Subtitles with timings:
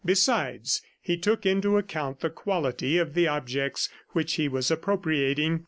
[0.03, 5.59] Besides, he took into account the quality of the objects which he was appropriating.